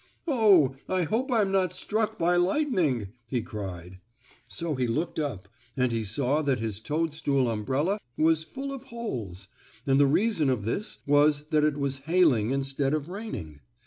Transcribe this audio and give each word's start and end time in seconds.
"Oh, 0.25 0.77
I 0.89 1.03
hope 1.03 1.31
I'm 1.31 1.51
not 1.51 1.73
struck 1.73 2.17
by 2.17 2.35
lightning!" 2.35 3.09
he 3.27 3.43
cried. 3.43 3.99
So 4.47 4.73
he 4.73 4.87
looked 4.87 5.19
up, 5.19 5.47
and 5.77 5.91
he 5.91 6.03
saw 6.03 6.41
that 6.41 6.57
his 6.57 6.81
toadstool 6.81 7.47
umbrella 7.47 7.99
was 8.17 8.43
full 8.43 8.73
of 8.73 8.85
holes, 8.85 9.47
and 9.85 9.99
the 9.99 10.07
reason 10.07 10.49
of 10.49 10.65
this 10.65 10.97
was 11.05 11.43
that 11.51 11.63
it 11.63 11.77
was 11.77 11.99
hailing 12.09 12.49
instead 12.49 12.95
of 12.95 13.09
raining. 13.09 13.59